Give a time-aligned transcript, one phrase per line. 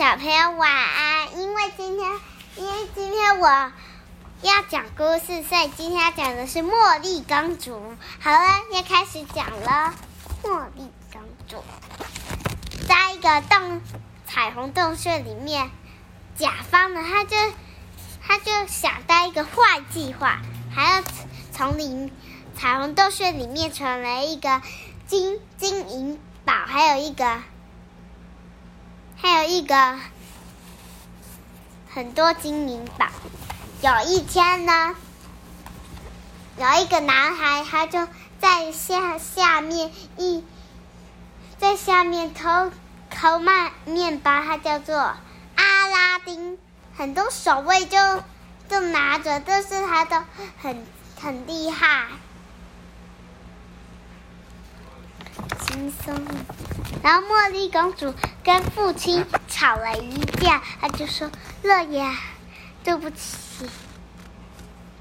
[0.00, 1.38] 小朋友晚安。
[1.38, 2.10] 因为今天，
[2.56, 3.46] 因为今天我
[4.40, 7.78] 要讲故事，所以今天要讲的是茉莉公主。
[8.18, 8.38] 好了，
[8.72, 9.92] 要开始讲了。
[10.42, 11.62] 茉莉公主
[12.88, 13.82] 在一个洞
[14.26, 15.70] 彩虹洞穴里面，
[16.34, 17.36] 甲方呢，他就
[18.26, 20.38] 他就想到一个坏计划，
[20.74, 21.02] 还要
[21.52, 22.10] 从里
[22.56, 24.62] 彩虹洞穴里面传来一个
[25.06, 27.42] 金金银宝，还有一个。
[29.22, 29.98] 还有一个
[31.92, 33.06] 很多金银宝。
[33.82, 34.94] 有一天呢，
[36.56, 38.08] 有一个男孩，他就
[38.40, 40.44] 在下下面一
[41.58, 42.72] 在下面偷
[43.10, 46.58] 偷卖面包，他叫做阿拉丁。
[46.96, 47.98] 很多守卫就
[48.68, 50.16] 就拿着，但是他都
[50.62, 50.86] 很
[51.20, 52.06] 很厉害，
[55.70, 56.14] 轻松。
[57.02, 61.30] 然后茉莉公主跟父亲吵了一架，她就说
[61.62, 62.18] ：“乐雅，
[62.82, 63.68] 对不起，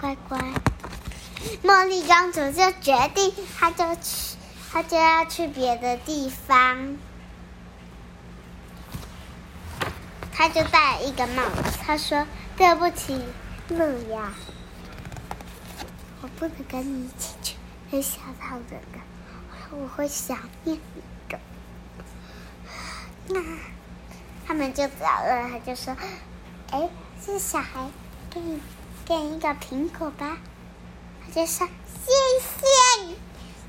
[0.00, 0.38] 乖乖。”
[1.62, 4.36] 茉莉公主就决定，她就去，
[4.72, 6.96] 她就要去别的地方。
[10.32, 12.26] 她就戴了一个帽子，她说
[12.56, 13.20] ：“对不起，
[13.68, 14.32] 乐雅，
[16.22, 17.54] 我不能跟你一起去
[17.90, 18.98] 黑小草人的，
[19.76, 21.38] 我会想念你的。”
[23.28, 23.40] 那
[24.46, 25.96] 他们就走了，他就说
[26.70, 26.88] ：“哎，
[27.24, 27.90] 这小孩，
[28.30, 28.60] 给你
[29.04, 30.38] 给你一个苹果吧。”
[31.24, 33.16] 他就说：“谢谢，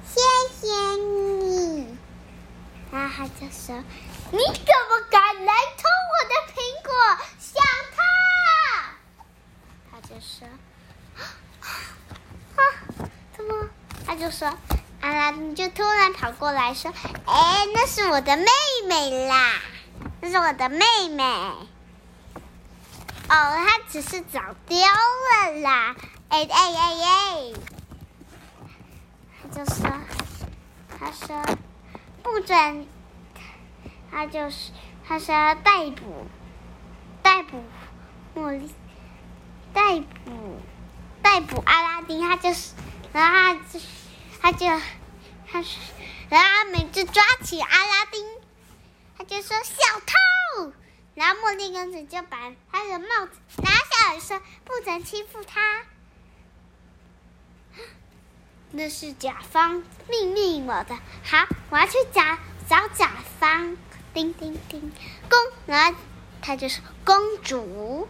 [0.05, 0.19] 谢
[0.59, 0.67] 谢
[0.97, 1.97] 你。”
[2.91, 3.75] 然后他就说
[4.31, 6.91] ：“你怎么敢来偷我的苹果，
[7.39, 7.59] 小
[7.95, 7.97] 偷？”
[9.91, 10.47] 他就说
[11.15, 11.23] ：“啊，
[13.35, 13.69] 怎么？”
[14.05, 14.53] 他就说。
[15.36, 16.91] 你就突然跑过来说
[17.25, 18.45] ：“哎，那是我的妹
[18.88, 19.53] 妹啦，
[20.22, 21.23] 那是我的妹妹。
[21.23, 21.66] 哦，
[23.30, 25.95] 她只是找丢了啦。
[26.30, 27.53] 哎哎哎哎！
[29.41, 29.90] 他就说，
[31.00, 31.44] 他说
[32.24, 32.88] 不准，
[34.12, 34.72] 他就是
[35.07, 36.28] 他说逮捕，
[37.22, 37.63] 逮捕
[38.35, 38.72] 茉莉，
[39.74, 40.59] 逮捕
[41.22, 42.19] 逮捕阿拉丁。
[42.22, 42.74] 他就是，
[43.13, 43.79] 然后他就。
[44.41, 44.68] 他就，
[45.55, 45.79] 他说，
[46.27, 48.25] 然后每次抓起阿拉丁，
[49.17, 50.73] 他就说小偷，
[51.13, 55.83] 然后茉莉公主就把他的帽子拿下来说不准欺负他，
[58.71, 63.77] 那是甲方命令我的，好，我要去找找甲方，
[64.13, 64.91] 叮叮叮，
[65.29, 65.97] 公，然后
[66.41, 68.09] 他就说公主，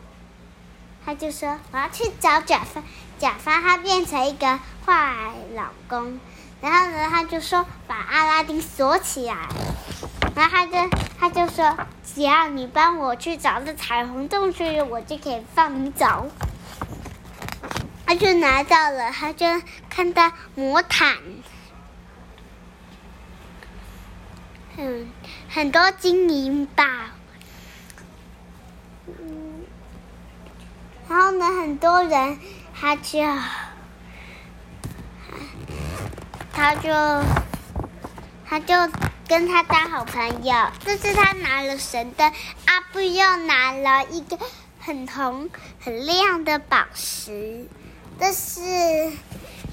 [1.05, 2.83] 他就说我要去找甲方。
[3.17, 6.19] 甲方他变成一个坏老公，
[6.61, 9.35] 然后呢，他就说把阿拉丁锁起来，
[10.35, 10.89] 然后他就
[11.19, 16.29] 他就说只要你帮我去找这彩虹洞穴，我就可以放你走。
[18.05, 19.45] 他就拿到了，他就
[19.89, 21.17] 看到魔毯，
[24.77, 25.07] 嗯，
[25.49, 26.83] 很多金银宝，
[29.07, 29.65] 嗯，
[31.07, 32.39] 然后呢，很多人。
[32.77, 33.19] 他就，
[36.55, 36.89] 他就，
[38.47, 38.73] 他就
[39.27, 40.55] 跟他当好朋友。
[40.85, 42.31] 这次他拿了神灯，
[42.65, 44.39] 阿布又拿了一个
[44.79, 45.49] 很红、
[45.81, 47.67] 很亮的宝石。
[48.17, 49.11] 这是，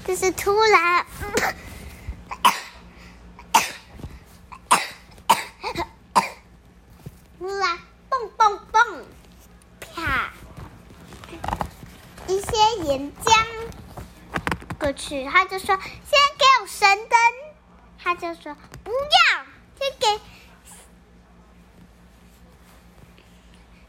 [0.05, 1.05] 这是突然，
[7.39, 7.79] 突然，
[8.09, 9.05] 蹦蹦蹦，
[9.79, 10.31] 啪！
[12.27, 12.47] 一些
[12.83, 13.33] 岩浆
[14.77, 15.77] 过去，他就说
[16.11, 16.19] ：“先
[16.79, 17.17] 神灯。”
[18.03, 18.97] 他就说：“不要，
[19.79, 20.19] 先给。”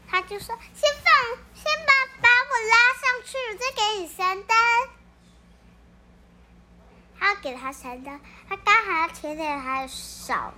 [0.09, 1.13] 他就说：“先放，
[1.53, 1.91] 先把
[2.21, 4.55] 把我拉上去，再给你神灯。”
[7.19, 10.53] 他给他神灯，他刚好要贴在他的手，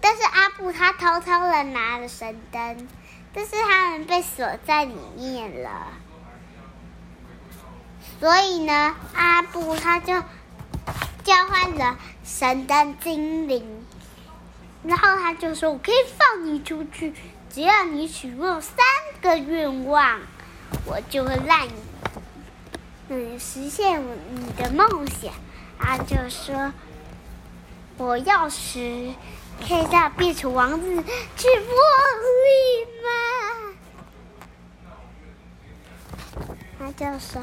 [0.00, 2.88] 但是阿布他偷偷的拿了神灯，
[3.34, 5.92] 但是他们被锁在里面了。
[8.20, 10.22] 所以呢，阿布他就
[11.26, 13.84] 交换了神灯精灵，
[14.84, 17.12] 然后他就说：“我可以放你出去，
[17.50, 18.76] 只要你许诺三
[19.20, 20.20] 个愿望，
[20.84, 21.72] 我就会让你
[23.08, 24.00] 嗯实现
[24.30, 25.32] 你的梦想。”
[25.80, 26.72] 他就说
[27.98, 29.12] ：“我要是
[29.66, 30.86] 可以再变成王子，
[31.36, 31.72] 去茉
[32.44, 33.08] 莉吗？”
[36.78, 37.42] 他就说。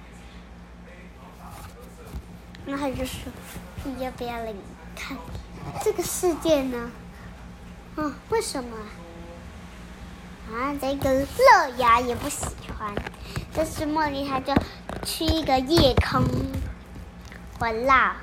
[2.71, 3.19] 然后他就说
[3.83, 4.53] ：“你要不要来
[4.95, 5.17] 看
[5.83, 6.89] 这个世界呢？”
[7.97, 8.77] 啊，为什么？
[10.49, 12.45] 啊，这个乐雅也不喜
[12.77, 12.95] 欢。
[13.53, 14.53] 这是茉莉，她就
[15.03, 16.23] 去一个夜空
[17.59, 18.13] 环绕。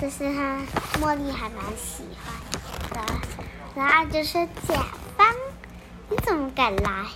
[0.00, 0.58] 这是她
[1.00, 3.14] 茉莉还蛮喜欢的。
[3.76, 4.84] 然后就是甲
[5.16, 5.32] 方，
[6.10, 7.06] 你怎么敢来？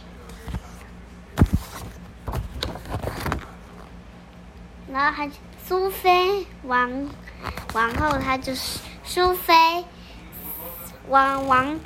[4.93, 5.31] 然后还
[5.67, 7.09] 苏菲王
[7.73, 9.85] 王后，她就是苏菲。
[11.09, 11.81] 王王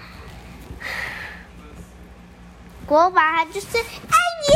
[2.85, 4.55] 国王，他就是哎你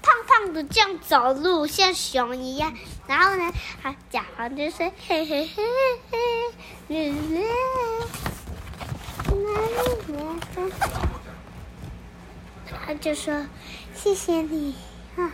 [0.00, 2.72] 胖胖的这样走路，像熊一样。
[3.08, 3.52] 然后呢，
[3.82, 5.48] 他假装就是嘿嘿嘿
[6.10, 6.18] 嘿
[6.88, 7.44] 嘿，
[12.86, 13.46] 他就说
[13.94, 14.76] 谢谢你
[15.16, 15.28] 啊，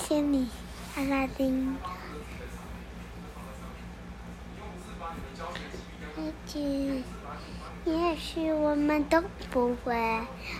[0.00, 0.48] 谢谢你，
[0.96, 1.76] 阿拉丁。
[6.16, 7.04] 也许，
[7.84, 9.94] 也许我们都不会。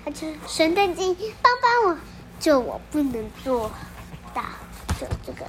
[0.04, 1.98] 而且神的经帮帮我，
[2.38, 3.72] 就我不能做
[4.34, 4.42] 到，
[5.00, 5.46] 就这个。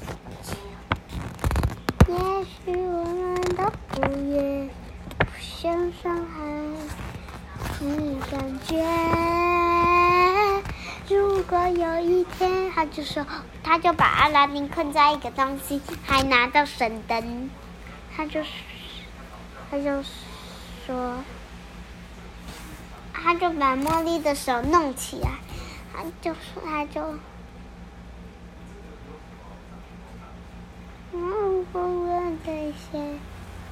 [2.08, 4.02] 也许我们都不
[4.32, 4.70] 愿
[5.20, 5.72] 不想
[6.02, 6.42] 伤害，
[7.78, 7.86] 只
[8.32, 8.84] 感觉，
[11.08, 13.24] 如果有一天，他就说，
[13.62, 17.52] 他就把阿拉丁困在一个东西，还拿到神灯，
[18.16, 18.44] 他就。
[19.70, 20.04] 他就
[20.88, 21.24] 说，
[23.14, 25.30] 他就把茉莉的手弄起来，
[25.94, 27.02] 他就说，他就，
[31.12, 33.14] 如果我这些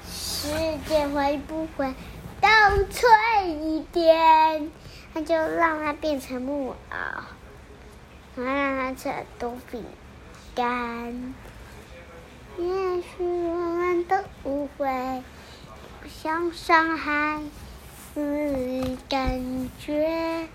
[0.08, 1.96] 时间会不会
[2.40, 4.70] 倒退一点？
[5.16, 7.28] 他就让它变成木偶，啊
[8.96, 9.84] 后让它吃多饼
[10.56, 11.34] 干。
[12.58, 15.24] 也许我们都不会。
[16.02, 17.42] 不想伤害，
[18.14, 20.48] 是感觉。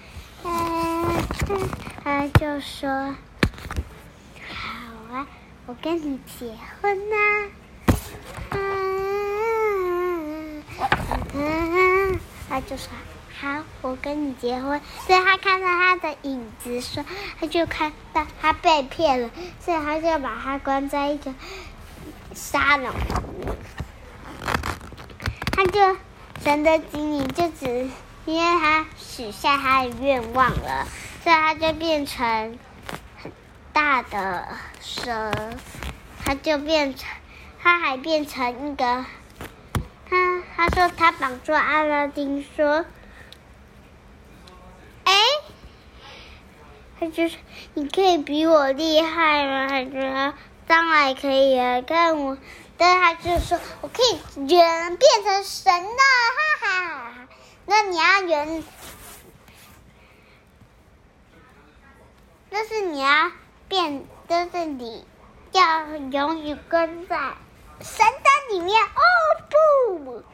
[2.03, 2.89] 他就说
[4.49, 5.27] ：“好啊，
[5.67, 7.15] 我跟你结婚呐。”
[12.49, 12.89] 他就说
[13.41, 17.05] ：“好，我跟你结婚。”所以他看到他的影子，说
[17.39, 21.35] 他就看到他被骗了，所以他就把他关在一个
[22.35, 22.93] 沙笼。
[25.53, 25.97] 他就
[26.43, 27.89] 神的精灵就只
[28.25, 30.87] 因为他许下他的愿望了，
[31.23, 32.59] 所以他就变成
[33.23, 33.33] 很
[33.73, 34.49] 大的
[34.81, 35.33] 蛇。
[36.27, 37.07] 他就变成，
[37.63, 39.05] 他还变成一个，
[40.09, 42.87] 他他说他绑住阿拉丁说，
[45.05, 45.13] 哎，
[46.99, 47.37] 他就是
[47.75, 49.69] 你可以比我厉害吗？
[49.69, 50.35] 他说
[50.67, 52.39] 当然可以啊，看我。
[52.77, 54.19] 但他就说：“我可以
[54.49, 55.89] 人变成神了，
[56.35, 57.29] 哈哈哈！
[57.67, 58.65] 那你要人，
[62.51, 63.31] 那是你要
[63.69, 65.05] 变，就是你
[65.53, 67.17] 要永远跟在
[67.81, 69.01] 神的里面。”哦
[70.05, 70.25] 不，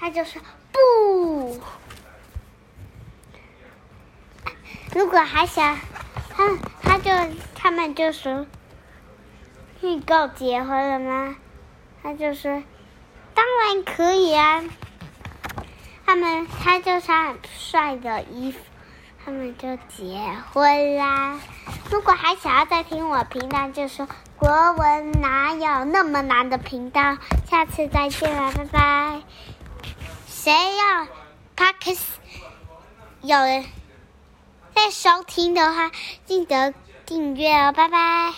[0.00, 0.40] 他就说
[0.72, 1.60] 不。
[4.94, 5.78] 如果还想，
[6.30, 7.10] 他他就
[7.54, 8.46] 他们就说。
[9.82, 11.36] 预告结婚了吗？
[12.02, 12.62] 他就说
[13.34, 14.64] ：“当然可以啊。”
[16.06, 18.58] 他们他就穿很帅的衣服，
[19.22, 20.18] 他们就结
[20.52, 21.38] 婚啦。
[21.90, 24.08] 如果还想要再听我频道，就说
[24.38, 27.18] 国文哪有那么难的频道？
[27.46, 29.22] 下次再见了，拜拜。
[30.26, 31.06] 谁要
[31.56, 31.98] p o d
[33.20, 33.64] 有人
[34.74, 35.90] 在收听的话，
[36.26, 36.74] 记得
[37.06, 38.34] 订阅哦，拜拜。